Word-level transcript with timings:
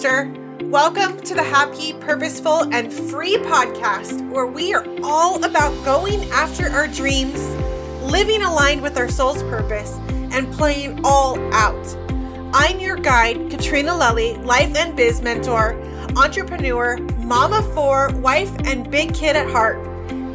sister. 0.00 0.32
Welcome 0.62 1.20
to 1.20 1.34
the 1.34 1.42
Happy, 1.42 1.92
Purposeful, 1.92 2.72
and 2.72 2.90
Free 2.90 3.36
podcast, 3.36 4.26
where 4.30 4.46
we 4.46 4.72
are 4.72 4.86
all 5.02 5.44
about 5.44 5.72
going 5.84 6.24
after 6.30 6.70
our 6.70 6.88
dreams, 6.88 7.38
living 8.10 8.40
aligned 8.40 8.80
with 8.80 8.96
our 8.96 9.10
soul's 9.10 9.42
purpose, 9.42 9.98
and 10.32 10.50
playing 10.54 11.04
all 11.04 11.38
out. 11.52 11.96
I'm 12.54 12.80
your 12.80 12.96
guide, 12.96 13.50
Katrina 13.50 13.90
Lelli, 13.90 14.42
life 14.42 14.74
and 14.74 14.96
biz 14.96 15.20
mentor, 15.20 15.78
entrepreneur, 16.16 16.96
mama 17.18 17.60
four, 17.74 18.08
wife, 18.20 18.52
and 18.64 18.90
big 18.90 19.12
kid 19.12 19.36
at 19.36 19.50
heart. 19.50 19.84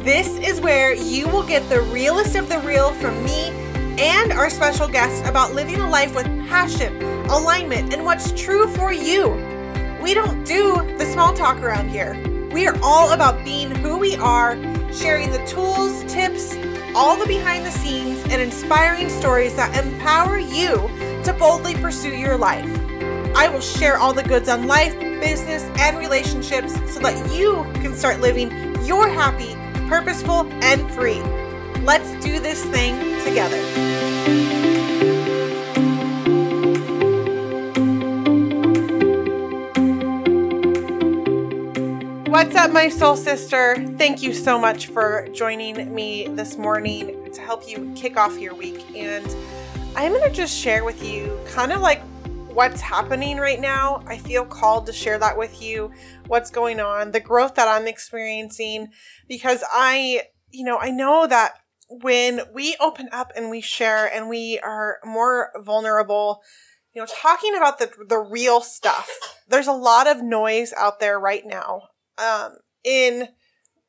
This 0.04 0.28
is 0.38 0.60
where 0.60 0.94
you 0.94 1.26
will 1.26 1.44
get 1.44 1.68
the 1.68 1.80
realest 1.80 2.36
of 2.36 2.48
the 2.48 2.60
real 2.60 2.92
from 2.94 3.20
me 3.24 3.48
and 3.98 4.30
our 4.30 4.48
special 4.48 4.86
guests 4.86 5.28
about 5.28 5.54
living 5.54 5.80
a 5.80 5.90
life 5.90 6.14
with 6.14 6.26
passion, 6.48 7.02
alignment, 7.30 7.92
and 7.92 8.04
what's 8.04 8.30
true 8.40 8.68
for 8.68 8.92
you. 8.92 9.45
We 10.06 10.14
don't 10.14 10.44
do 10.44 10.72
the 10.98 11.04
small 11.04 11.34
talk 11.34 11.60
around 11.60 11.88
here. 11.88 12.14
We 12.52 12.68
are 12.68 12.78
all 12.80 13.10
about 13.10 13.44
being 13.44 13.74
who 13.74 13.98
we 13.98 14.14
are, 14.14 14.54
sharing 14.92 15.32
the 15.32 15.44
tools, 15.46 16.04
tips, 16.04 16.54
all 16.94 17.16
the 17.16 17.26
behind 17.26 17.66
the 17.66 17.72
scenes, 17.72 18.22
and 18.30 18.40
inspiring 18.40 19.08
stories 19.08 19.56
that 19.56 19.84
empower 19.84 20.38
you 20.38 20.76
to 21.24 21.34
boldly 21.36 21.74
pursue 21.74 22.14
your 22.14 22.36
life. 22.36 22.70
I 23.34 23.48
will 23.48 23.60
share 23.60 23.98
all 23.98 24.12
the 24.12 24.22
goods 24.22 24.48
on 24.48 24.68
life, 24.68 24.96
business, 25.00 25.64
and 25.80 25.98
relationships 25.98 26.74
so 26.88 27.00
that 27.00 27.34
you 27.34 27.64
can 27.82 27.92
start 27.92 28.20
living 28.20 28.52
your 28.84 29.08
happy, 29.08 29.56
purposeful, 29.88 30.46
and 30.62 30.88
free. 30.92 31.20
Let's 31.82 32.12
do 32.24 32.38
this 32.38 32.64
thing 32.66 32.94
together. 33.24 34.55
What's 42.46 42.58
up, 42.58 42.70
my 42.70 42.88
soul 42.88 43.16
sister? 43.16 43.74
Thank 43.98 44.22
you 44.22 44.32
so 44.32 44.56
much 44.56 44.86
for 44.86 45.26
joining 45.32 45.92
me 45.92 46.28
this 46.28 46.56
morning 46.56 47.32
to 47.32 47.40
help 47.40 47.68
you 47.68 47.92
kick 47.96 48.16
off 48.16 48.38
your 48.38 48.54
week. 48.54 48.84
And 48.94 49.26
I'm 49.96 50.12
going 50.12 50.22
to 50.22 50.30
just 50.30 50.56
share 50.56 50.84
with 50.84 51.02
you 51.02 51.40
kind 51.48 51.72
of 51.72 51.80
like 51.80 52.00
what's 52.52 52.80
happening 52.80 53.38
right 53.38 53.60
now. 53.60 54.04
I 54.06 54.18
feel 54.18 54.44
called 54.44 54.86
to 54.86 54.92
share 54.92 55.18
that 55.18 55.36
with 55.36 55.60
you, 55.60 55.90
what's 56.28 56.52
going 56.52 56.78
on, 56.78 57.10
the 57.10 57.18
growth 57.18 57.56
that 57.56 57.66
I'm 57.66 57.88
experiencing, 57.88 58.90
because 59.26 59.64
I, 59.72 60.22
you 60.52 60.64
know, 60.64 60.78
I 60.78 60.92
know 60.92 61.26
that 61.26 61.54
when 61.90 62.42
we 62.54 62.76
open 62.78 63.08
up 63.10 63.32
and 63.34 63.50
we 63.50 63.60
share 63.60 64.06
and 64.06 64.28
we 64.28 64.60
are 64.60 64.98
more 65.04 65.50
vulnerable, 65.64 66.42
you 66.94 67.02
know, 67.02 67.08
talking 67.10 67.56
about 67.56 67.80
the 67.80 67.90
the 68.08 68.18
real 68.18 68.60
stuff. 68.60 69.10
There's 69.48 69.66
a 69.66 69.72
lot 69.72 70.06
of 70.06 70.22
noise 70.22 70.72
out 70.76 71.00
there 71.00 71.18
right 71.18 71.42
now 71.44 71.88
um, 72.18 72.56
in 72.84 73.28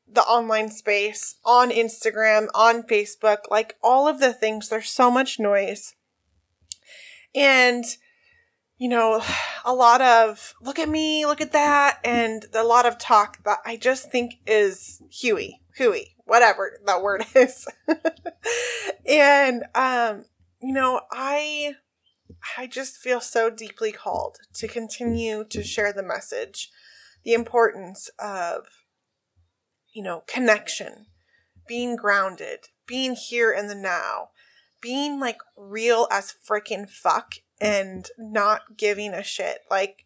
the 0.07 0.21
online 0.21 0.69
space, 0.69 1.35
on 1.43 1.69
Instagram, 1.69 2.47
on 2.53 2.83
Facebook, 2.83 3.39
like 3.49 3.75
all 3.83 4.07
of 4.07 4.19
the 4.19 4.33
things. 4.33 4.69
There's 4.69 4.89
so 4.89 5.11
much 5.11 5.39
noise. 5.39 5.95
And, 7.35 7.83
you 8.77 8.89
know, 8.89 9.21
a 9.65 9.73
lot 9.73 10.01
of 10.01 10.53
look 10.61 10.79
at 10.79 10.89
me, 10.89 11.25
look 11.25 11.41
at 11.41 11.51
that, 11.51 11.99
and 12.03 12.45
a 12.53 12.63
lot 12.63 12.85
of 12.85 12.97
talk 12.97 13.43
that 13.43 13.59
I 13.65 13.75
just 13.75 14.11
think 14.11 14.35
is 14.45 15.01
hooey, 15.21 15.61
hooey, 15.77 16.15
whatever 16.25 16.79
that 16.85 17.01
word 17.01 17.25
is. 17.35 17.67
and, 19.05 19.63
um, 19.75 20.25
you 20.61 20.73
know, 20.73 21.01
I, 21.11 21.75
I 22.57 22.67
just 22.67 22.97
feel 22.97 23.19
so 23.19 23.49
deeply 23.49 23.91
called 23.91 24.37
to 24.55 24.67
continue 24.67 25.43
to 25.49 25.63
share 25.63 25.91
the 25.91 26.03
message 26.03 26.71
the 27.27 27.33
importance 27.33 28.09
of, 28.19 28.67
you 29.93 30.01
know, 30.01 30.23
connection, 30.27 31.07
being 31.67 31.97
grounded, 31.97 32.59
being 32.87 33.17
here 33.17 33.51
in 33.51 33.67
the 33.67 33.75
now, 33.75 34.29
being 34.81 35.19
like 35.19 35.39
real 35.57 36.07
as 36.09 36.33
freaking 36.49 36.89
fuck 36.89 37.33
and 37.59 38.07
not 38.17 38.77
giving 38.77 39.13
a 39.13 39.21
shit. 39.21 39.59
Like 39.69 40.05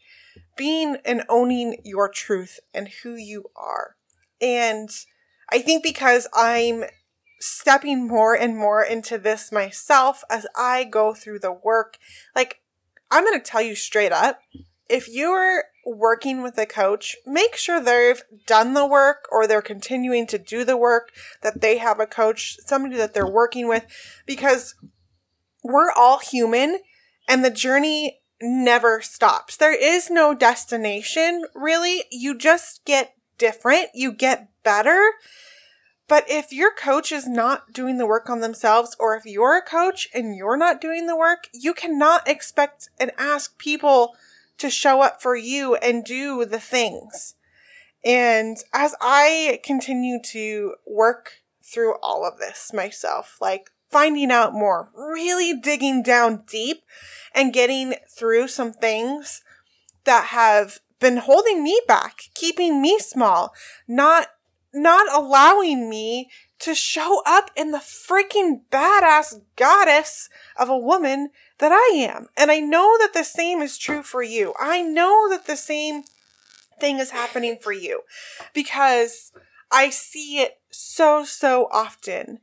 being 0.57 0.97
and 1.05 1.23
owning 1.29 1.79
your 1.83 2.09
truth 2.09 2.59
and 2.73 2.89
who 3.03 3.13
you 3.13 3.51
are. 3.55 3.97
And 4.41 4.89
I 5.51 5.59
think 5.59 5.83
because 5.83 6.27
I'm 6.33 6.85
stepping 7.39 8.07
more 8.07 8.33
and 8.33 8.57
more 8.57 8.83
into 8.83 9.19
this 9.19 9.51
myself 9.51 10.23
as 10.27 10.47
I 10.57 10.85
go 10.85 11.13
through 11.13 11.37
the 11.37 11.53
work, 11.53 11.99
like 12.35 12.61
I'm 13.11 13.23
going 13.23 13.39
to 13.39 13.45
tell 13.45 13.61
you 13.61 13.75
straight 13.75 14.11
up, 14.11 14.39
if 14.89 15.07
you're 15.07 15.65
working 15.85 16.41
with 16.41 16.57
a 16.57 16.65
coach, 16.65 17.15
make 17.25 17.55
sure 17.55 17.81
they've 17.81 18.23
done 18.45 18.73
the 18.73 18.85
work 18.85 19.27
or 19.31 19.47
they're 19.47 19.61
continuing 19.61 20.27
to 20.27 20.37
do 20.37 20.63
the 20.63 20.77
work, 20.77 21.11
that 21.41 21.61
they 21.61 21.77
have 21.77 21.99
a 21.99 22.07
coach, 22.07 22.57
somebody 22.65 22.95
that 22.97 23.13
they're 23.13 23.27
working 23.27 23.67
with, 23.67 23.85
because 24.25 24.75
we're 25.63 25.91
all 25.91 26.19
human 26.19 26.79
and 27.27 27.43
the 27.43 27.49
journey 27.49 28.19
never 28.41 29.01
stops. 29.01 29.57
There 29.57 29.75
is 29.75 30.09
no 30.09 30.33
destination, 30.33 31.45
really. 31.53 32.03
You 32.11 32.37
just 32.37 32.83
get 32.85 33.15
different, 33.37 33.89
you 33.93 34.11
get 34.11 34.49
better. 34.63 35.11
But 36.07 36.25
if 36.29 36.51
your 36.51 36.73
coach 36.73 37.11
is 37.11 37.25
not 37.25 37.71
doing 37.71 37.97
the 37.97 38.05
work 38.05 38.29
on 38.29 38.41
themselves, 38.41 38.97
or 38.99 39.15
if 39.15 39.25
you're 39.25 39.57
a 39.57 39.61
coach 39.61 40.09
and 40.13 40.35
you're 40.35 40.57
not 40.57 40.81
doing 40.81 41.07
the 41.07 41.15
work, 41.15 41.47
you 41.53 41.73
cannot 41.73 42.27
expect 42.27 42.89
and 42.99 43.11
ask 43.17 43.57
people 43.57 44.15
to 44.61 44.69
show 44.69 45.01
up 45.01 45.21
for 45.21 45.35
you 45.35 45.75
and 45.75 46.05
do 46.05 46.45
the 46.45 46.59
things. 46.59 47.33
And 48.05 48.57
as 48.73 48.95
I 49.01 49.59
continue 49.63 50.19
to 50.25 50.75
work 50.85 51.33
through 51.63 51.95
all 52.01 52.25
of 52.25 52.37
this 52.37 52.71
myself, 52.71 53.37
like 53.41 53.71
finding 53.89 54.31
out 54.31 54.53
more, 54.53 54.89
really 54.95 55.53
digging 55.59 56.03
down 56.03 56.43
deep 56.47 56.83
and 57.33 57.53
getting 57.53 57.95
through 58.15 58.47
some 58.49 58.71
things 58.71 59.41
that 60.03 60.25
have 60.25 60.79
been 60.99 61.17
holding 61.17 61.63
me 61.63 61.81
back, 61.87 62.21
keeping 62.35 62.81
me 62.81 62.99
small, 62.99 63.53
not 63.87 64.27
not 64.73 65.13
allowing 65.13 65.89
me 65.89 66.29
to 66.59 66.73
show 66.73 67.21
up 67.25 67.51
in 67.57 67.71
the 67.71 67.79
freaking 67.79 68.61
badass 68.71 69.41
goddess 69.57 70.29
of 70.55 70.69
a 70.69 70.77
woman 70.77 71.29
that 71.61 71.71
I 71.71 71.95
am. 71.95 72.27
And 72.35 72.51
I 72.51 72.59
know 72.59 72.97
that 72.99 73.13
the 73.13 73.23
same 73.23 73.61
is 73.61 73.77
true 73.77 74.03
for 74.03 74.21
you. 74.21 74.53
I 74.59 74.81
know 74.81 75.29
that 75.29 75.45
the 75.45 75.55
same 75.55 76.03
thing 76.79 76.97
is 76.99 77.11
happening 77.11 77.57
for 77.61 77.71
you 77.71 78.01
because 78.53 79.31
I 79.71 79.91
see 79.91 80.39
it 80.39 80.59
so, 80.71 81.23
so 81.23 81.69
often 81.71 82.39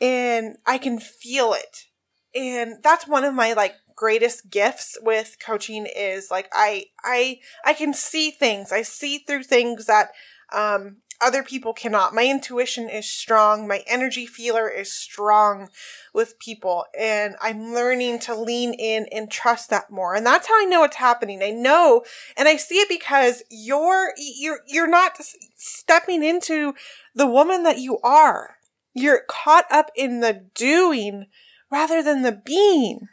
and 0.00 0.58
I 0.66 0.78
can 0.78 1.00
feel 1.00 1.54
it. 1.54 1.86
And 2.34 2.76
that's 2.82 3.08
one 3.08 3.24
of 3.24 3.34
my 3.34 3.54
like 3.54 3.74
greatest 3.96 4.50
gifts 4.50 4.96
with 5.02 5.36
coaching 5.44 5.86
is 5.86 6.30
like 6.30 6.48
I 6.52 6.84
I 7.02 7.40
I 7.64 7.74
can 7.74 7.92
see 7.92 8.30
things. 8.30 8.72
I 8.72 8.82
see 8.82 9.18
through 9.18 9.42
things 9.42 9.86
that 9.86 10.10
um 10.52 10.98
other 11.20 11.42
people 11.42 11.72
cannot. 11.72 12.14
My 12.14 12.24
intuition 12.24 12.88
is 12.88 13.08
strong. 13.08 13.68
My 13.68 13.82
energy 13.86 14.26
feeler 14.26 14.68
is 14.68 14.92
strong 14.92 15.68
with 16.14 16.38
people 16.38 16.86
and 16.98 17.36
I'm 17.40 17.74
learning 17.74 18.20
to 18.20 18.34
lean 18.34 18.72
in 18.74 19.06
and 19.12 19.30
trust 19.30 19.70
that 19.70 19.90
more. 19.90 20.14
And 20.14 20.24
that's 20.24 20.48
how 20.48 20.60
I 20.60 20.64
know 20.64 20.84
it's 20.84 20.96
happening. 20.96 21.42
I 21.42 21.50
know 21.50 22.02
and 22.36 22.48
I 22.48 22.56
see 22.56 22.76
it 22.76 22.88
because 22.88 23.42
you're, 23.50 24.12
you're, 24.16 24.60
you're 24.66 24.88
not 24.88 25.18
stepping 25.56 26.24
into 26.24 26.74
the 27.14 27.26
woman 27.26 27.62
that 27.64 27.78
you 27.78 27.98
are. 28.02 28.56
You're 28.94 29.22
caught 29.28 29.66
up 29.70 29.90
in 29.94 30.20
the 30.20 30.46
doing 30.54 31.26
rather 31.70 32.02
than 32.02 32.22
the 32.22 32.32
being. 32.32 33.08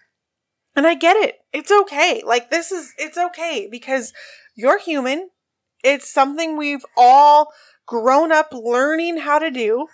And 0.75 0.87
I 0.87 0.95
get 0.95 1.17
it. 1.17 1.39
It's 1.53 1.71
okay. 1.71 2.23
Like 2.25 2.49
this 2.49 2.71
is, 2.71 2.93
it's 2.97 3.17
okay 3.17 3.67
because 3.69 4.13
you're 4.55 4.79
human. 4.79 5.29
It's 5.83 6.11
something 6.11 6.57
we've 6.57 6.85
all 6.95 7.51
grown 7.87 8.31
up 8.31 8.49
learning 8.53 9.17
how 9.17 9.39
to 9.39 9.49
do. 9.49 9.87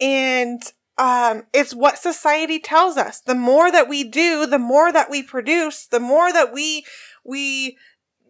And 0.00 0.62
um, 0.98 1.44
it's 1.52 1.74
what 1.74 1.98
society 1.98 2.60
tells 2.60 2.96
us. 2.96 3.20
The 3.20 3.34
more 3.34 3.72
that 3.72 3.88
we 3.88 4.04
do, 4.04 4.46
the 4.46 4.58
more 4.58 4.92
that 4.92 5.10
we 5.10 5.22
produce, 5.22 5.86
the 5.86 6.00
more 6.00 6.32
that 6.32 6.52
we, 6.52 6.84
we 7.24 7.76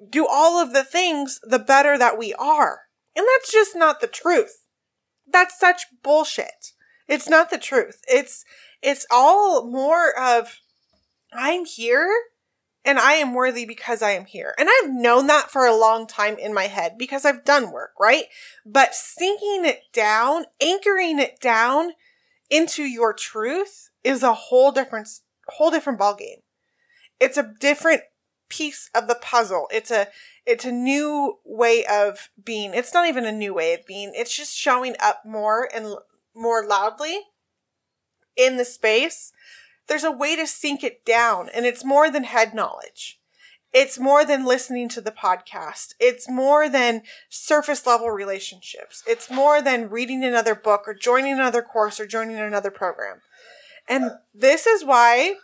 do 0.09 0.27
all 0.27 0.63
of 0.63 0.73
the 0.73 0.85
things, 0.85 1.41
the 1.43 1.59
better 1.59 1.99
that 1.99 2.17
we 2.17 2.33
are. 2.35 2.83
And 3.15 3.27
that's 3.35 3.53
just 3.53 3.77
not 3.77 4.01
the 4.01 4.07
truth. 4.07 4.65
That's 5.31 5.59
such 5.59 5.83
bullshit. 6.03 6.73
It's 7.09 7.29
not 7.29 7.51
the 7.51 7.59
truth. 7.59 8.01
It's, 8.09 8.45
it's 8.81 9.07
all 9.11 9.69
more 9.69 10.19
of, 10.19 10.61
I'm 11.33 11.65
here 11.65 12.11
and 12.85 12.99
I 12.99 13.15
am 13.15 13.35
worthy 13.35 13.65
because 13.65 14.03
I 14.03 14.11
am 14.11 14.25
here. 14.25 14.55
And 14.59 14.69
I've 14.69 14.91
known 14.91 15.27
that 15.29 15.51
for 15.51 15.67
a 15.67 15.77
long 15.77 16.07
time 16.07 16.37
in 16.37 16.53
my 16.53 16.65
head 16.65 16.97
because 16.99 17.25
I've 17.25 17.45
done 17.45 17.71
work, 17.71 17.93
right? 17.99 18.25
But 18.67 18.95
sinking 18.95 19.65
it 19.65 19.83
down, 19.93 20.47
anchoring 20.61 21.19
it 21.19 21.41
down 21.41 21.93
into 22.51 22.83
your 22.83 23.13
truth 23.13 23.91
is 24.03 24.23
a 24.23 24.35
whole 24.35 24.73
different, 24.73 25.09
whole 25.49 25.71
different 25.71 26.01
ballgame. 26.01 26.43
It's 27.21 27.37
a 27.37 27.55
different 27.61 28.03
piece 28.49 28.91
of 28.95 29.07
the 29.07 29.15
puzzle. 29.15 29.69
It's 29.73 29.91
a, 29.91 30.09
it's 30.45 30.65
a 30.65 30.73
new 30.73 31.39
way 31.45 31.85
of 31.87 32.31
being. 32.43 32.75
It's 32.75 32.93
not 32.93 33.09
even 33.09 33.25
a 33.25 33.33
new 33.33 33.55
way 33.55 33.75
of 33.75 33.87
being. 33.87 34.13
It's 34.15 34.37
just 34.37 34.57
showing 34.57 34.97
up 35.01 35.23
more 35.25 35.69
and 35.73 35.95
more 36.35 36.67
loudly 36.67 37.21
in 38.37 38.57
the 38.57 38.65
space. 38.65 39.33
There's 39.89 40.05
a 40.05 40.11
way 40.11 40.37
to 40.37 40.47
sink 40.47 40.85
it 40.85 41.05
down 41.05 41.49
and 41.55 41.67
it's 41.67 41.85
more 41.85 42.11
than 42.11 42.25
head 42.25 42.55
knowledge. 42.55 43.19
It's 43.73 43.99
more 43.99 44.25
than 44.25 44.45
listening 44.45 44.91
to 44.91 45.01
the 45.01 45.11
podcast. 45.11 45.95
It's 45.99 46.29
more 46.29 46.69
than 46.69 47.03
surface 47.31 47.87
level 47.87 48.11
relationships. 48.11 49.03
It's 49.07 49.31
more 49.31 49.63
than 49.63 49.89
reading 49.89 50.23
another 50.23 50.55
book 50.55 50.83
or 50.87 50.95
joining 50.95 51.33
another 51.33 51.63
course 51.63 51.99
or 51.99 52.07
joining 52.07 52.37
another 52.37 52.71
program. 52.71 53.23
And 53.89 54.13
this 54.35 54.67
is 54.67 54.85
why 54.85 55.37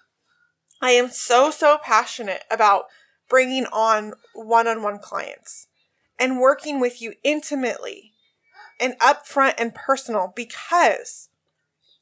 I 0.83 0.91
am 0.91 1.09
so, 1.09 1.51
so 1.51 1.79
passionate 1.83 2.45
about 2.51 2.85
bringing 3.31 3.65
on 3.67 4.13
one 4.35 4.69
on 4.69 4.83
one 4.83 4.99
clients 4.99 5.69
and 6.19 6.39
working 6.39 6.81
with 6.81 7.01
you 7.01 7.15
intimately 7.25 8.13
and 8.79 8.99
upfront 8.99 9.55
and 9.59 9.75
personal 9.75 10.33
because 10.35 11.31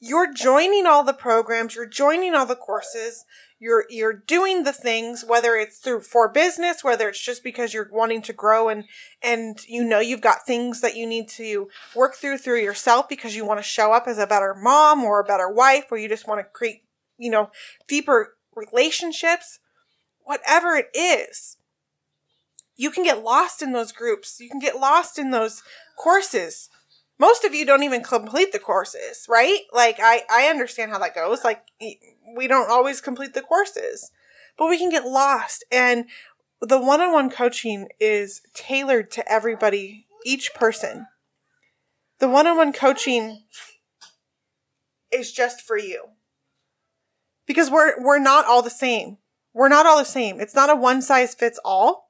you're 0.00 0.32
joining 0.32 0.86
all 0.86 1.02
the 1.04 1.12
programs, 1.12 1.74
you're 1.74 1.86
joining 1.86 2.34
all 2.34 2.46
the 2.46 2.54
courses, 2.54 3.24
you're 3.58 3.86
you're 3.88 4.12
doing 4.12 4.64
the 4.64 4.72
things 4.72 5.24
whether 5.26 5.56
it's 5.56 5.78
through 5.78 6.00
for 6.00 6.28
business, 6.28 6.84
whether 6.84 7.08
it's 7.08 7.24
just 7.24 7.42
because 7.42 7.72
you're 7.72 7.88
wanting 7.90 8.22
to 8.22 8.32
grow 8.32 8.68
and 8.68 8.84
and 9.22 9.60
you 9.66 9.82
know 9.82 10.00
you've 10.00 10.20
got 10.20 10.46
things 10.46 10.80
that 10.82 10.96
you 10.96 11.06
need 11.06 11.28
to 11.28 11.68
work 11.94 12.14
through 12.14 12.38
through 12.38 12.60
yourself 12.60 13.08
because 13.08 13.34
you 13.34 13.44
want 13.44 13.58
to 13.58 13.64
show 13.64 13.92
up 13.92 14.06
as 14.06 14.18
a 14.18 14.26
better 14.26 14.54
mom 14.54 15.02
or 15.02 15.20
a 15.20 15.24
better 15.24 15.50
wife 15.50 15.84
or 15.90 15.96
you 15.96 16.08
just 16.08 16.28
want 16.28 16.40
to 16.40 16.44
create, 16.44 16.82
you 17.16 17.30
know, 17.30 17.50
deeper 17.88 18.36
relationships 18.54 19.58
whatever 20.26 20.74
it 20.74 20.88
is. 20.92 21.56
You 22.76 22.90
can 22.90 23.04
get 23.04 23.22
lost 23.22 23.62
in 23.62 23.72
those 23.72 23.92
groups. 23.92 24.38
You 24.38 24.50
can 24.50 24.58
get 24.58 24.76
lost 24.76 25.18
in 25.18 25.30
those 25.30 25.62
courses. 25.96 26.68
Most 27.18 27.44
of 27.44 27.54
you 27.54 27.64
don't 27.64 27.82
even 27.82 28.02
complete 28.02 28.52
the 28.52 28.58
courses, 28.58 29.26
right? 29.28 29.60
Like 29.72 29.96
I 30.00 30.22
I 30.30 30.46
understand 30.46 30.90
how 30.90 30.98
that 30.98 31.14
goes. 31.14 31.44
Like 31.44 31.62
we 32.36 32.46
don't 32.46 32.70
always 32.70 33.00
complete 33.00 33.34
the 33.34 33.42
courses. 33.42 34.10
But 34.58 34.68
we 34.68 34.78
can 34.78 34.90
get 34.90 35.04
lost 35.04 35.64
and 35.70 36.06
the 36.60 36.80
one-on-one 36.80 37.30
coaching 37.30 37.88
is 38.00 38.40
tailored 38.54 39.10
to 39.12 39.30
everybody, 39.30 40.06
each 40.24 40.54
person. 40.54 41.06
The 42.18 42.28
one-on-one 42.28 42.72
coaching 42.72 43.42
is 45.12 45.32
just 45.32 45.60
for 45.60 45.76
you. 45.76 46.04
Because 47.46 47.70
we're 47.70 48.02
we're 48.02 48.18
not 48.18 48.46
all 48.46 48.62
the 48.62 48.70
same. 48.70 49.18
We're 49.52 49.68
not 49.68 49.86
all 49.86 49.98
the 49.98 50.04
same. 50.04 50.40
It's 50.40 50.54
not 50.54 50.70
a 50.70 50.74
one 50.74 51.00
size 51.00 51.34
fits 51.34 51.60
all. 51.64 52.05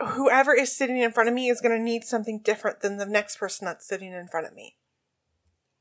Whoever 0.00 0.54
is 0.54 0.74
sitting 0.74 0.98
in 0.98 1.12
front 1.12 1.28
of 1.28 1.34
me 1.34 1.48
is 1.48 1.60
going 1.60 1.76
to 1.76 1.82
need 1.82 2.04
something 2.04 2.38
different 2.38 2.80
than 2.80 2.96
the 2.96 3.06
next 3.06 3.38
person 3.38 3.66
that's 3.66 3.86
sitting 3.86 4.12
in 4.12 4.28
front 4.28 4.46
of 4.46 4.54
me. 4.54 4.76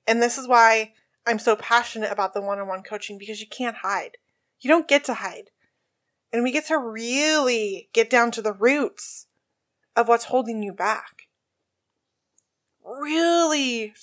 And 0.07 0.21
this 0.21 0.37
is 0.37 0.47
why 0.47 0.93
I'm 1.25 1.39
so 1.39 1.55
passionate 1.55 2.11
about 2.11 2.33
the 2.33 2.41
one 2.41 2.59
on 2.59 2.67
one 2.67 2.83
coaching 2.83 3.17
because 3.17 3.41
you 3.41 3.47
can't 3.47 3.77
hide. 3.77 4.17
You 4.59 4.69
don't 4.69 4.87
get 4.87 5.03
to 5.05 5.15
hide. 5.15 5.51
And 6.33 6.43
we 6.43 6.51
get 6.51 6.67
to 6.67 6.77
really 6.77 7.89
get 7.93 8.09
down 8.09 8.31
to 8.31 8.41
the 8.41 8.53
roots 8.53 9.27
of 9.95 10.07
what's 10.07 10.25
holding 10.25 10.63
you 10.63 10.73
back. 10.73 11.27
Really 12.83 13.93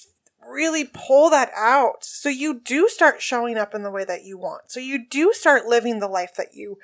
really 0.46 0.84
pull 0.92 1.30
that 1.30 1.50
out 1.56 2.04
so 2.04 2.28
you 2.28 2.60
do 2.60 2.88
start 2.88 3.22
showing 3.22 3.56
up 3.56 3.74
in 3.74 3.82
the 3.82 3.90
way 3.90 4.04
that 4.04 4.24
you 4.24 4.38
want. 4.38 4.70
So 4.70 4.80
you 4.80 5.06
do 5.06 5.32
start 5.32 5.66
living 5.66 5.98
the 5.98 6.08
life 6.08 6.34
that 6.36 6.54
you 6.54 6.78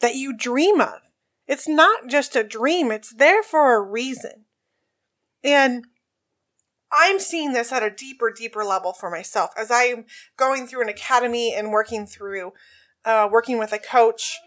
that 0.00 0.14
you 0.14 0.36
dream 0.36 0.80
of. 0.80 1.00
It's 1.46 1.68
not 1.68 2.08
just 2.08 2.34
a 2.34 2.44
dream, 2.44 2.90
it's 2.90 3.14
there 3.14 3.42
for 3.42 3.74
a 3.74 3.82
reason. 3.82 4.46
And 5.44 5.86
I'm 6.92 7.18
seeing 7.20 7.52
this 7.52 7.72
at 7.72 7.82
a 7.82 7.90
deeper, 7.90 8.30
deeper 8.30 8.64
level 8.64 8.92
for 8.92 9.10
myself 9.10 9.50
as 9.56 9.70
I'm 9.70 10.06
going 10.36 10.66
through 10.66 10.82
an 10.82 10.88
academy 10.88 11.54
and 11.54 11.70
working 11.70 12.06
through, 12.06 12.52
uh, 13.04 13.28
working 13.30 13.58
with 13.58 13.72
a 13.72 13.78
coach 13.78 14.38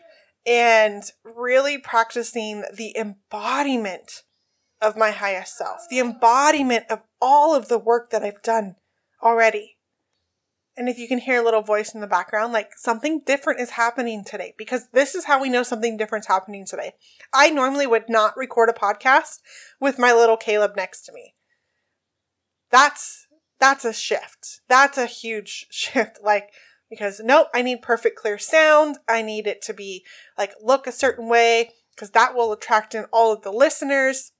and 0.45 1.03
really 1.23 1.77
practicing 1.77 2.63
the 2.73 2.95
embodiment 2.97 4.23
of 4.81 4.97
my 4.97 5.11
highest 5.11 5.57
self, 5.57 5.81
the 5.89 5.99
embodiment 5.99 6.85
of 6.89 7.01
all 7.21 7.53
of 7.53 7.67
the 7.67 7.77
work 7.77 8.09
that 8.11 8.23
I've 8.23 8.41
done 8.41 8.75
already. 9.21 9.78
And 10.79 10.87
if 10.87 10.97
you 10.97 11.09
can 11.09 11.19
hear 11.19 11.41
a 11.41 11.43
little 11.43 11.61
voice 11.61 11.93
in 11.93 11.99
the 11.99 12.07
background, 12.07 12.53
like 12.53 12.71
something 12.77 13.19
different 13.25 13.59
is 13.59 13.71
happening 13.71 14.23
today 14.23 14.53
because 14.57 14.87
this 14.93 15.13
is 15.13 15.25
how 15.25 15.41
we 15.41 15.49
know 15.49 15.61
something 15.61 15.97
different's 15.97 16.29
happening 16.29 16.65
today. 16.65 16.93
I 17.33 17.49
normally 17.49 17.85
would 17.85 18.07
not 18.07 18.37
record 18.37 18.69
a 18.69 18.73
podcast 18.73 19.41
with 19.81 19.99
my 19.99 20.13
little 20.13 20.37
Caleb 20.37 20.77
next 20.77 21.01
to 21.01 21.11
me. 21.11 21.35
That's, 22.71 23.27
that's 23.59 23.83
a 23.83 23.91
shift. 23.91 24.61
That's 24.69 24.97
a 24.97 25.05
huge 25.05 25.67
shift. 25.69 26.19
Like, 26.23 26.51
because 26.89 27.19
nope, 27.21 27.47
I 27.53 27.61
need 27.61 27.81
perfect 27.81 28.17
clear 28.17 28.37
sound. 28.37 28.99
I 29.05 29.21
need 29.21 29.47
it 29.47 29.61
to 29.63 29.73
be 29.73 30.05
like 30.37 30.53
look 30.63 30.87
a 30.87 30.93
certain 30.93 31.27
way 31.27 31.71
because 31.93 32.11
that 32.11 32.33
will 32.33 32.53
attract 32.53 32.95
in 32.95 33.03
all 33.11 33.33
of 33.33 33.41
the 33.41 33.51
listeners. 33.51 34.31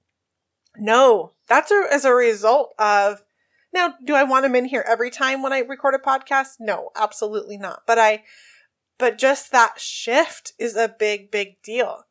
No, 0.74 1.32
that's 1.48 1.70
a, 1.70 1.84
as 1.92 2.06
a 2.06 2.14
result 2.14 2.72
of 2.78 3.22
now, 3.72 3.94
do 4.04 4.14
I 4.14 4.24
want 4.24 4.44
him 4.44 4.54
in 4.54 4.64
here 4.64 4.84
every 4.86 5.10
time 5.10 5.42
when 5.42 5.52
I 5.52 5.60
record 5.60 5.94
a 5.94 5.98
podcast? 5.98 6.56
No, 6.58 6.90
absolutely 6.96 7.56
not. 7.56 7.82
But 7.86 7.98
I, 7.98 8.24
but 8.98 9.18
just 9.18 9.52
that 9.52 9.80
shift 9.80 10.52
is 10.58 10.76
a 10.76 10.94
big, 10.98 11.30
big 11.30 11.62
deal. 11.62 12.04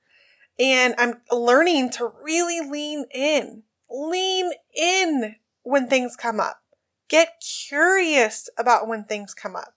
And 0.57 0.95
I'm 0.97 1.21
learning 1.31 1.89
to 1.91 2.11
really 2.21 2.59
lean 2.67 3.05
in, 3.13 3.63
lean 3.89 4.51
in 4.75 5.35
when 5.63 5.87
things 5.87 6.15
come 6.15 6.39
up. 6.39 6.61
Get 7.09 7.43
curious 7.67 8.49
about 8.57 8.87
when 8.87 9.03
things 9.03 9.33
come 9.33 9.55
up. 9.55 9.75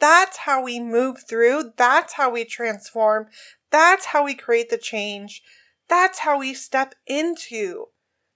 That's 0.00 0.38
how 0.38 0.64
we 0.64 0.80
move 0.80 1.22
through. 1.28 1.74
That's 1.76 2.14
how 2.14 2.30
we 2.30 2.44
transform. 2.44 3.28
That's 3.70 4.06
how 4.06 4.24
we 4.24 4.34
create 4.34 4.68
the 4.68 4.78
change. 4.78 5.42
That's 5.88 6.20
how 6.20 6.38
we 6.38 6.54
step 6.54 6.94
into 7.06 7.86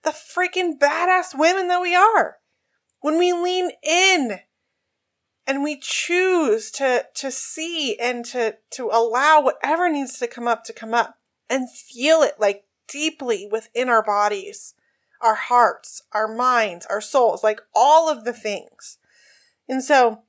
the 0.07 0.13
freaking 0.13 0.79
badass 0.79 1.37
women 1.37 1.67
that 1.67 1.83
we 1.83 1.95
are. 1.95 2.39
When 3.01 3.19
we 3.19 3.33
lean 3.33 3.73
in 3.83 4.39
and 5.47 5.65
we 5.65 5.79
choose 5.79 6.71
to, 6.73 7.07
to 7.15 7.31
see 7.33 7.99
and 7.99 8.25
to, 8.27 8.57
to 8.71 8.89
allow 8.93 9.43
whatever 9.43 9.91
needs 9.91 10.19
to 10.21 10.29
come 10.29 10.47
up 10.47 10.63
to 10.65 10.73
come 10.73 10.95
up 10.95 11.19
and 11.51 11.69
feel 11.71 12.23
it 12.23 12.35
like 12.39 12.65
deeply 12.89 13.49
within 13.51 13.89
our 13.89 14.03
bodies, 14.03 14.75
our 15.21 15.35
hearts, 15.35 16.03
our 16.13 16.33
minds, 16.33 16.87
our 16.87 17.01
souls, 17.01 17.43
like 17.43 17.61
all 17.75 18.09
of 18.09 18.25
the 18.25 18.33
things. 18.33 18.99
And 19.69 19.83
so 19.83 20.23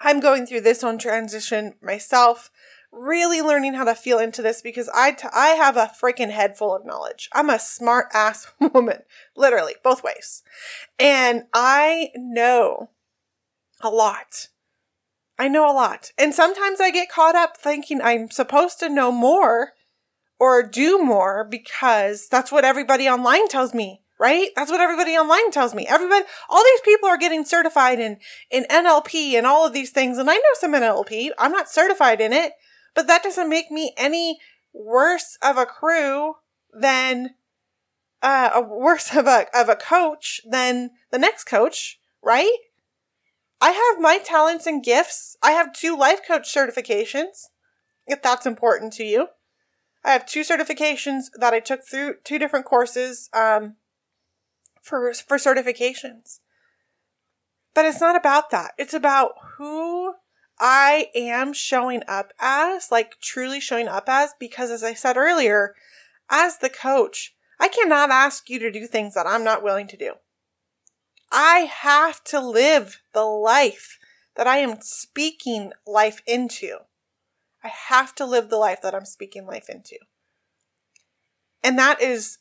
I'm 0.00 0.20
going 0.20 0.44
through 0.44 0.60
this 0.60 0.84
on 0.84 0.98
transition 0.98 1.76
myself 1.80 2.50
really 2.92 3.40
learning 3.42 3.74
how 3.74 3.84
to 3.84 3.94
feel 3.94 4.18
into 4.18 4.42
this 4.42 4.62
because 4.62 4.88
I, 4.94 5.12
t- 5.12 5.28
I 5.32 5.48
have 5.48 5.76
a 5.76 5.92
freaking 6.00 6.30
head 6.30 6.56
full 6.56 6.74
of 6.74 6.86
knowledge. 6.86 7.28
I'm 7.32 7.50
a 7.50 7.58
smart 7.58 8.06
ass 8.12 8.46
woman, 8.74 9.02
literally, 9.36 9.74
both 9.82 10.02
ways. 10.02 10.42
And 10.98 11.44
I 11.52 12.10
know 12.16 12.90
a 13.80 13.90
lot. 13.90 14.48
I 15.38 15.48
know 15.48 15.70
a 15.70 15.72
lot. 15.72 16.12
And 16.18 16.34
sometimes 16.34 16.80
I 16.80 16.90
get 16.90 17.10
caught 17.10 17.36
up 17.36 17.56
thinking 17.56 18.00
I'm 18.02 18.30
supposed 18.30 18.80
to 18.80 18.88
know 18.88 19.12
more 19.12 19.72
or 20.40 20.62
do 20.62 20.98
more 21.02 21.44
because 21.44 22.28
that's 22.28 22.50
what 22.50 22.64
everybody 22.64 23.08
online 23.08 23.48
tells 23.48 23.72
me, 23.72 24.02
right? 24.18 24.50
That's 24.56 24.70
what 24.70 24.80
everybody 24.80 25.12
online 25.12 25.50
tells 25.52 25.74
me. 25.74 25.86
Everybody, 25.86 26.24
all 26.48 26.64
these 26.64 26.80
people 26.80 27.08
are 27.08 27.16
getting 27.16 27.44
certified 27.44 28.00
in, 28.00 28.18
in 28.50 28.64
NLP 28.64 29.34
and 29.34 29.46
all 29.46 29.66
of 29.66 29.72
these 29.72 29.90
things. 29.90 30.18
And 30.18 30.28
I 30.28 30.34
know 30.34 30.42
some 30.54 30.72
NLP. 30.72 31.30
I'm 31.38 31.52
not 31.52 31.68
certified 31.68 32.20
in 32.20 32.32
it, 32.32 32.52
but 32.98 33.06
that 33.06 33.22
doesn't 33.22 33.48
make 33.48 33.70
me 33.70 33.94
any 33.96 34.40
worse 34.72 35.38
of 35.40 35.56
a 35.56 35.64
crew 35.64 36.34
than 36.72 37.36
uh, 38.22 38.50
a 38.52 38.60
worse 38.60 39.14
of 39.14 39.28
a 39.28 39.46
of 39.54 39.68
a 39.68 39.76
coach 39.76 40.40
than 40.44 40.90
the 41.12 41.18
next 41.18 41.44
coach, 41.44 42.00
right? 42.24 42.50
I 43.60 43.70
have 43.70 44.02
my 44.02 44.18
talents 44.18 44.66
and 44.66 44.82
gifts. 44.82 45.36
I 45.40 45.52
have 45.52 45.72
two 45.72 45.96
life 45.96 46.22
coach 46.26 46.52
certifications, 46.52 47.44
if 48.08 48.20
that's 48.20 48.46
important 48.46 48.92
to 48.94 49.04
you. 49.04 49.28
I 50.04 50.10
have 50.10 50.26
two 50.26 50.40
certifications 50.40 51.26
that 51.38 51.54
I 51.54 51.60
took 51.60 51.86
through 51.86 52.16
two 52.24 52.40
different 52.40 52.66
courses 52.66 53.30
um, 53.32 53.76
for 54.82 55.14
for 55.14 55.36
certifications. 55.36 56.40
But 57.76 57.84
it's 57.84 58.00
not 58.00 58.16
about 58.16 58.50
that. 58.50 58.72
It's 58.76 58.92
about 58.92 59.34
who 59.56 60.14
I 60.60 61.08
am 61.14 61.52
showing 61.52 62.02
up 62.08 62.32
as, 62.40 62.90
like 62.90 63.20
truly 63.20 63.60
showing 63.60 63.88
up 63.88 64.04
as, 64.08 64.34
because 64.38 64.70
as 64.70 64.82
I 64.82 64.94
said 64.94 65.16
earlier, 65.16 65.74
as 66.30 66.58
the 66.58 66.68
coach, 66.68 67.34
I 67.60 67.68
cannot 67.68 68.10
ask 68.10 68.48
you 68.50 68.58
to 68.60 68.70
do 68.70 68.86
things 68.86 69.14
that 69.14 69.26
I'm 69.26 69.44
not 69.44 69.62
willing 69.62 69.86
to 69.88 69.96
do. 69.96 70.14
I 71.30 71.70
have 71.70 72.24
to 72.24 72.40
live 72.40 73.02
the 73.12 73.24
life 73.24 73.98
that 74.36 74.46
I 74.46 74.58
am 74.58 74.80
speaking 74.80 75.72
life 75.86 76.22
into. 76.26 76.78
I 77.62 77.68
have 77.88 78.14
to 78.16 78.24
live 78.24 78.50
the 78.50 78.56
life 78.56 78.80
that 78.82 78.94
I'm 78.94 79.04
speaking 79.04 79.46
life 79.46 79.68
into. 79.68 79.98
And 81.62 81.78
that 81.78 82.00
is 82.00 82.38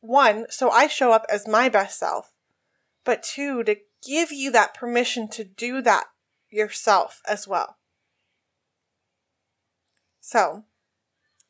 one, 0.00 0.46
so 0.50 0.68
I 0.68 0.88
show 0.88 1.12
up 1.12 1.24
as 1.30 1.46
my 1.46 1.68
best 1.68 1.98
self, 1.98 2.32
but 3.04 3.22
two, 3.22 3.62
to 3.64 3.76
give 4.04 4.32
you 4.32 4.50
that 4.50 4.74
permission 4.74 5.28
to 5.28 5.44
do 5.44 5.80
that 5.82 6.06
yourself 6.52 7.20
as 7.26 7.48
well. 7.48 7.78
So, 10.20 10.64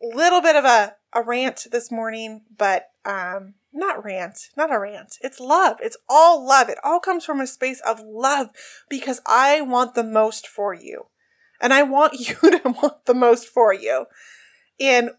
a 0.02 0.16
little 0.16 0.40
bit 0.40 0.56
of 0.56 0.64
a, 0.64 0.96
a 1.12 1.22
rant 1.22 1.66
this 1.70 1.90
morning, 1.90 2.42
but 2.56 2.88
um, 3.04 3.54
not 3.72 4.04
rant, 4.04 4.48
not 4.56 4.72
a 4.72 4.78
rant. 4.78 5.18
It's 5.20 5.40
love. 5.40 5.76
It's 5.80 5.96
all 6.08 6.46
love. 6.46 6.68
It 6.68 6.78
all 6.82 7.00
comes 7.00 7.24
from 7.24 7.40
a 7.40 7.46
space 7.46 7.80
of 7.80 8.00
love 8.00 8.50
because 8.88 9.20
I 9.26 9.60
want 9.60 9.94
the 9.94 10.04
most 10.04 10.46
for 10.46 10.74
you. 10.74 11.06
And 11.60 11.72
I 11.72 11.82
want 11.82 12.14
you 12.18 12.34
to 12.34 12.60
want 12.64 13.04
the 13.06 13.14
most 13.14 13.46
for 13.46 13.72
you. 13.72 14.06
And 14.80 15.10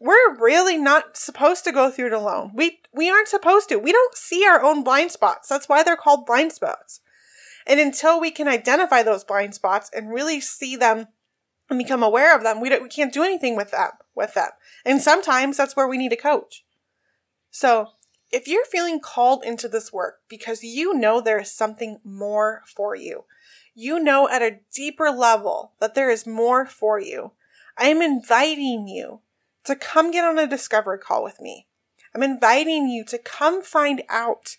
we're 0.00 0.38
really 0.38 0.78
not 0.78 1.16
supposed 1.16 1.64
to 1.64 1.72
go 1.72 1.90
through 1.90 2.06
it 2.06 2.12
alone. 2.12 2.52
We 2.54 2.80
we 2.92 3.10
aren't 3.10 3.28
supposed 3.28 3.68
to. 3.68 3.76
We 3.76 3.92
don't 3.92 4.16
see 4.16 4.46
our 4.46 4.62
own 4.62 4.82
blind 4.82 5.12
spots. 5.12 5.48
That's 5.48 5.68
why 5.68 5.82
they're 5.82 5.96
called 5.96 6.26
blind 6.26 6.52
spots. 6.52 7.00
And 7.66 7.78
until 7.80 8.20
we 8.20 8.30
can 8.30 8.48
identify 8.48 9.02
those 9.02 9.24
blind 9.24 9.54
spots 9.54 9.90
and 9.94 10.10
really 10.10 10.40
see 10.40 10.76
them 10.76 11.06
and 11.68 11.78
become 11.78 12.02
aware 12.02 12.34
of 12.34 12.42
them, 12.42 12.60
we 12.60 12.76
we 12.78 12.88
can't 12.88 13.12
do 13.12 13.22
anything 13.22 13.56
with 13.56 13.70
them 13.70 13.90
with 14.14 14.34
them. 14.34 14.50
And 14.84 15.00
sometimes 15.00 15.56
that's 15.56 15.76
where 15.76 15.88
we 15.88 15.98
need 15.98 16.12
a 16.12 16.16
coach. 16.16 16.64
So, 17.50 17.88
if 18.30 18.46
you're 18.46 18.64
feeling 18.64 19.00
called 19.00 19.44
into 19.44 19.68
this 19.68 19.92
work 19.92 20.20
because 20.28 20.62
you 20.62 20.94
know 20.94 21.20
there 21.20 21.40
is 21.40 21.50
something 21.50 21.98
more 22.04 22.62
for 22.64 22.94
you, 22.94 23.24
you 23.74 23.98
know 23.98 24.28
at 24.28 24.42
a 24.42 24.60
deeper 24.72 25.10
level 25.10 25.72
that 25.80 25.94
there 25.94 26.10
is 26.10 26.26
more 26.26 26.64
for 26.66 27.00
you, 27.00 27.32
I 27.76 27.88
am 27.88 28.02
inviting 28.02 28.86
you 28.86 29.20
to 29.64 29.74
come 29.74 30.12
get 30.12 30.24
on 30.24 30.38
a 30.38 30.46
discovery 30.46 30.98
call 30.98 31.24
with 31.24 31.40
me. 31.40 31.66
I'm 32.14 32.22
inviting 32.22 32.88
you 32.88 33.04
to 33.06 33.18
come 33.18 33.62
find 33.62 34.02
out 34.08 34.56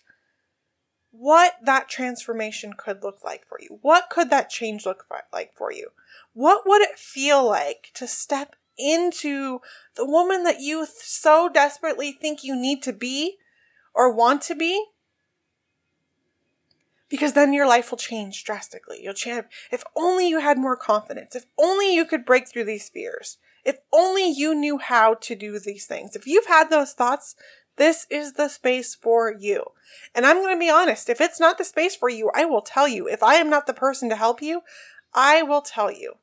what 1.12 1.54
that 1.62 1.88
transformation 1.88 2.72
could 2.76 3.02
look 3.02 3.22
like 3.22 3.46
for 3.46 3.58
you. 3.60 3.78
What 3.82 4.10
could 4.10 4.30
that 4.30 4.50
change 4.50 4.84
look 4.84 5.04
like 5.32 5.54
for 5.54 5.70
you? 5.70 5.88
What 6.32 6.66
would 6.66 6.82
it 6.82 6.98
feel 6.98 7.46
like 7.46 7.90
to 7.94 8.06
step 8.08 8.56
into 8.78 9.60
the 9.94 10.06
woman 10.06 10.42
that 10.44 10.60
you 10.60 10.86
so 10.90 11.50
desperately 11.52 12.12
think 12.12 12.42
you 12.42 12.56
need 12.56 12.82
to 12.82 12.92
be 12.92 13.36
or 13.94 14.12
want 14.12 14.40
to 14.42 14.54
be? 14.54 14.86
Because 17.10 17.34
then 17.34 17.52
your 17.52 17.68
life 17.68 17.90
will 17.90 17.98
change 17.98 18.42
drastically. 18.42 19.00
You'll 19.02 19.12
change. 19.12 19.44
If 19.70 19.84
only 19.94 20.28
you 20.28 20.40
had 20.40 20.56
more 20.56 20.76
confidence. 20.76 21.36
If 21.36 21.44
only 21.58 21.94
you 21.94 22.06
could 22.06 22.24
break 22.24 22.48
through 22.48 22.64
these 22.64 22.88
fears. 22.88 23.36
If 23.64 23.76
only 23.92 24.30
you 24.30 24.54
knew 24.54 24.78
how 24.78 25.14
to 25.14 25.34
do 25.34 25.58
these 25.58 25.84
things. 25.84 26.16
If 26.16 26.26
you've 26.26 26.46
had 26.46 26.70
those 26.70 26.94
thoughts, 26.94 27.36
this 27.76 28.06
is 28.10 28.34
the 28.34 28.48
space 28.48 28.94
for 28.94 29.32
you. 29.32 29.64
And 30.14 30.26
I'm 30.26 30.38
going 30.38 30.54
to 30.54 30.60
be 30.60 30.70
honest, 30.70 31.08
if 31.08 31.20
it's 31.20 31.40
not 31.40 31.58
the 31.58 31.64
space 31.64 31.96
for 31.96 32.08
you, 32.08 32.30
I 32.34 32.44
will 32.44 32.62
tell 32.62 32.86
you. 32.86 33.08
If 33.08 33.22
I 33.22 33.36
am 33.36 33.48
not 33.48 33.66
the 33.66 33.74
person 33.74 34.08
to 34.10 34.16
help 34.16 34.42
you, 34.42 34.62
I 35.14 35.42
will 35.42 35.62
tell 35.62 35.90
you. 35.90 36.14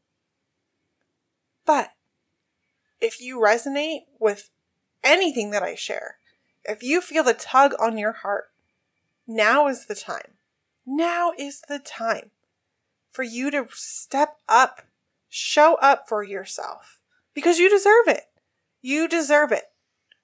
But 1.66 1.92
if 3.00 3.22
you 3.22 3.40
resonate 3.40 4.02
with 4.20 4.50
anything 5.04 5.52
that 5.52 5.64
I 5.64 5.76
share, 5.76 6.18
if 6.66 6.84
you 6.84 7.02
feel 7.02 7.24
the 7.24 7.34
tug 7.34 7.74
on 7.80 7.98
your 7.98 8.14
heart, 8.14 8.52
now 9.28 9.68
is 9.68 9.86
the 9.86 9.96
time. 9.96 10.34
Now 10.86 11.32
is 11.38 11.62
the 11.68 11.80
time 11.80 12.32
for 13.12 13.24
you 13.24 13.52
to 13.52 13.68
step 13.72 14.38
up, 14.48 14.82
show 15.30 15.76
up 15.76 16.08
for 16.08 16.24
yourself 16.24 17.00
because 17.34 17.60
you 17.60 17.70
deserve 17.70 18.08
it. 18.08 18.24
You 18.82 19.08
deserve 19.08 19.52
it. 19.52 19.66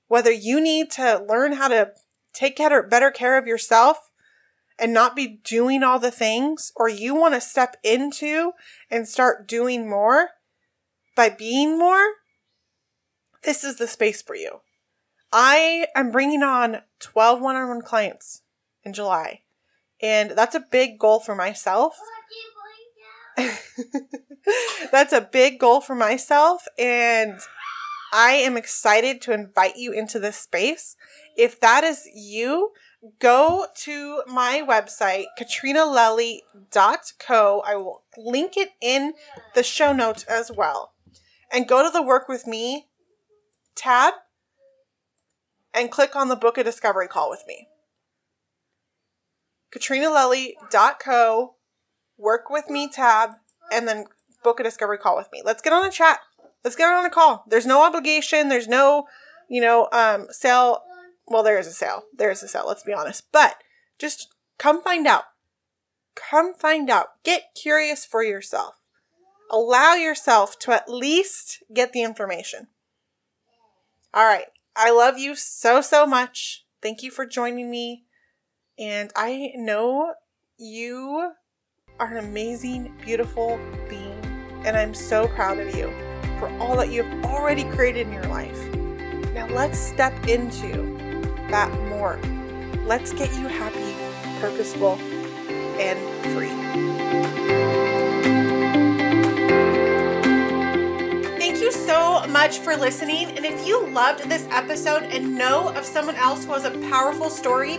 Whether 0.08 0.32
you 0.32 0.62
need 0.62 0.92
to 0.92 1.24
learn 1.28 1.54
how 1.54 1.68
to 1.68 1.92
take 2.34 2.58
better 2.58 3.12
care 3.12 3.38
of 3.38 3.48
yourself 3.48 3.98
and 4.78 4.94
not 4.94 5.16
be 5.16 5.40
doing 5.44 5.84
all 5.84 6.00
the 6.00 6.12
things, 6.12 6.72
or 6.76 6.90
you 6.90 7.16
want 7.16 7.34
to 7.34 7.42
step 7.42 7.78
into 7.84 8.52
and 8.92 9.08
start 9.08 9.48
doing 9.48 9.90
more 9.90 10.30
by 11.16 11.30
being 11.30 11.80
more, 11.80 12.06
this 13.44 13.64
is 13.64 13.78
the 13.78 13.88
space 13.88 14.22
for 14.22 14.36
you. 14.36 14.62
I 15.32 15.88
am 15.96 16.12
bringing 16.12 16.44
on 16.44 16.82
12 17.00 17.42
one 17.42 17.56
on 17.56 17.70
one 17.70 17.82
clients 17.82 18.42
in 18.84 18.94
July, 18.94 19.42
and 20.02 20.32
that's 20.32 20.56
a 20.56 20.66
big 20.72 21.00
goal 21.00 21.20
for 21.20 21.36
myself. 21.36 21.98
that's 24.92 25.14
a 25.14 25.22
big 25.22 25.60
goal 25.60 25.82
for 25.82 25.96
myself, 25.96 26.66
and 26.78 27.40
I 28.18 28.32
am 28.32 28.56
excited 28.56 29.22
to 29.24 29.34
invite 29.34 29.76
you 29.76 29.92
into 29.92 30.20
this 30.20 30.38
space. 30.38 30.96
If 31.36 31.60
that 31.60 31.84
is 31.84 32.08
you, 32.16 32.72
go 33.20 33.66
to 33.80 34.22
my 34.26 34.64
website, 34.66 35.26
katrinalelli.co. 35.38 37.64
I 37.68 37.76
will 37.76 38.04
link 38.18 38.56
it 38.56 38.70
in 38.80 39.16
the 39.54 39.64
show 39.64 39.92
notes 39.92 40.24
as 40.30 40.50
well. 40.50 40.94
And 41.52 41.68
go 41.68 41.84
to 41.84 41.90
the 41.92 42.02
Work 42.02 42.30
With 42.30 42.48
Me 42.48 42.88
tab 43.76 44.14
and 45.74 45.92
click 45.92 46.16
on 46.16 46.30
the 46.30 46.38
Book 46.38 46.58
a 46.58 46.64
Discovery 46.64 47.10
Call 47.10 47.30
with 47.30 47.44
me. 47.46 47.68
katrinalelli.co, 49.76 51.56
Work 52.18 52.50
With 52.50 52.70
Me 52.70 52.88
tab, 52.88 53.32
and 53.74 53.86
then 53.86 54.06
book 54.42 54.62
a 54.62 54.64
discovery 54.64 55.00
call 55.00 55.18
with 55.18 55.28
me. 55.34 55.42
Let's 55.44 55.62
get 55.62 55.74
on 55.74 55.86
a 55.86 55.92
chat. 55.92 56.22
Let's 56.66 56.76
get 56.76 56.92
on 56.92 57.06
a 57.06 57.12
call. 57.12 57.46
There's 57.48 57.68
no 57.68 57.86
obligation. 57.86 58.50
There's 58.50 58.68
no, 58.68 59.06
you 59.48 59.62
know, 59.62 59.88
um, 59.92 60.26
sale. 60.32 60.82
Well, 61.28 61.44
there 61.44 61.60
is 61.60 61.68
a 61.68 61.72
sale. 61.72 62.06
There 62.18 62.32
is 62.32 62.42
a 62.42 62.48
sale. 62.48 62.66
Let's 62.68 62.82
be 62.82 62.92
honest. 62.92 63.32
But 63.32 63.58
just 64.00 64.30
come 64.58 64.82
find 64.82 65.06
out. 65.06 65.26
Come 66.16 66.56
find 66.56 66.90
out. 66.90 67.24
Get 67.24 67.54
curious 67.54 68.04
for 68.04 68.24
yourself. 68.24 68.80
Allow 69.52 69.94
yourself 69.94 70.58
to 70.60 70.72
at 70.72 70.90
least 70.90 71.62
get 71.72 71.94
the 71.94 72.02
information. 72.02 72.68
All 74.12 74.26
right. 74.26 74.48
I 74.76 74.90
love 74.90 75.20
you 75.20 75.36
so, 75.36 75.82
so 75.82 76.08
much. 76.08 76.66
Thank 76.82 77.04
you 77.04 77.12
for 77.12 77.28
joining 77.28 77.70
me. 77.70 78.06
And 78.80 79.12
I 79.16 79.52
know 79.54 80.16
you 80.58 81.32
are 82.00 82.18
an 82.18 82.26
amazing, 82.26 82.92
beautiful 83.06 83.60
being. 83.88 84.20
And 84.66 84.76
I'm 84.76 84.96
so 84.96 85.28
proud 85.28 85.60
of 85.60 85.76
you 85.76 85.94
for 86.40 86.50
all 86.60 86.76
that 86.78 86.92
you've 86.92 87.26
already 87.26 87.64
created 87.66 88.08
in 88.08 88.14
your 88.14 88.24
life. 88.24 88.74
Now 89.34 89.48
let's 89.48 89.78
step 89.78 90.28
into 90.28 90.98
that 91.50 91.72
more. 91.90 92.20
Let's 92.86 93.14
get 93.14 93.32
you 93.36 93.48
happy, 93.48 93.96
purposeful, 94.40 94.98
and 95.80 96.00
free. 96.34 96.50
Thank 101.38 101.62
you 101.62 101.72
so 101.72 102.26
much 102.28 102.60
for 102.60 102.76
listening. 102.76 103.36
And 103.38 103.46
if 103.46 103.66
you 103.66 103.88
loved 103.88 104.30
this 104.30 104.48
episode 104.52 105.04
and 105.04 105.36
know 105.36 105.70
of 105.70 105.86
someone 105.86 106.16
else 106.16 106.46
who 106.46 106.54
has 106.54 106.66
a 106.66 106.78
powerful 106.90 107.30
story 107.30 107.76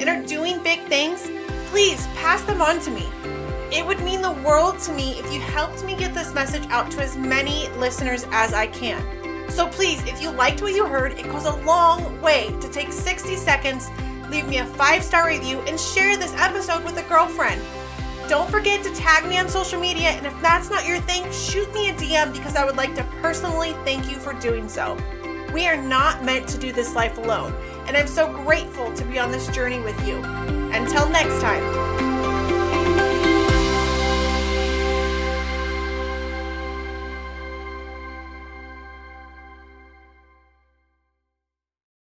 and 0.00 0.08
are 0.08 0.22
doing 0.26 0.62
big 0.62 0.80
things, 0.88 1.30
please 1.70 2.06
pass 2.16 2.42
them 2.42 2.60
on 2.60 2.80
to 2.80 2.90
me. 2.90 3.39
It 3.72 3.86
would 3.86 4.00
mean 4.00 4.20
the 4.20 4.32
world 4.32 4.80
to 4.80 4.92
me 4.92 5.12
if 5.12 5.32
you 5.32 5.40
helped 5.40 5.84
me 5.84 5.94
get 5.94 6.12
this 6.12 6.34
message 6.34 6.66
out 6.70 6.90
to 6.90 7.02
as 7.02 7.16
many 7.16 7.68
listeners 7.78 8.26
as 8.32 8.52
I 8.52 8.66
can. 8.66 9.00
So 9.48 9.68
please, 9.68 10.02
if 10.06 10.20
you 10.20 10.30
liked 10.30 10.60
what 10.60 10.74
you 10.74 10.86
heard, 10.86 11.12
it 11.12 11.24
goes 11.24 11.44
a 11.44 11.54
long 11.64 12.20
way 12.20 12.48
to 12.60 12.68
take 12.68 12.92
60 12.92 13.36
seconds, 13.36 13.88
leave 14.28 14.48
me 14.48 14.58
a 14.58 14.66
five 14.66 15.04
star 15.04 15.28
review, 15.28 15.60
and 15.60 15.78
share 15.78 16.16
this 16.16 16.34
episode 16.34 16.84
with 16.84 16.98
a 16.98 17.08
girlfriend. 17.08 17.62
Don't 18.28 18.50
forget 18.50 18.82
to 18.84 18.94
tag 18.94 19.28
me 19.28 19.38
on 19.38 19.48
social 19.48 19.80
media, 19.80 20.10
and 20.10 20.26
if 20.26 20.40
that's 20.42 20.68
not 20.68 20.86
your 20.86 21.00
thing, 21.00 21.30
shoot 21.32 21.72
me 21.72 21.90
a 21.90 21.94
DM 21.94 22.32
because 22.32 22.56
I 22.56 22.64
would 22.64 22.76
like 22.76 22.94
to 22.96 23.04
personally 23.22 23.72
thank 23.84 24.10
you 24.10 24.16
for 24.16 24.32
doing 24.34 24.68
so. 24.68 24.96
We 25.52 25.66
are 25.66 25.76
not 25.76 26.24
meant 26.24 26.48
to 26.48 26.58
do 26.58 26.72
this 26.72 26.94
life 26.94 27.18
alone, 27.18 27.52
and 27.86 27.96
I'm 27.96 28.06
so 28.06 28.32
grateful 28.44 28.92
to 28.92 29.04
be 29.04 29.18
on 29.18 29.30
this 29.30 29.48
journey 29.48 29.80
with 29.80 30.06
you. 30.06 30.16
Until 30.72 31.08
next 31.08 31.40
time. 31.40 32.09